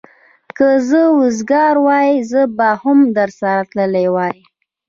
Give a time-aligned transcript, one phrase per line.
[0.57, 4.35] که زه وزګار وای، زه به هم درسره تللی وای.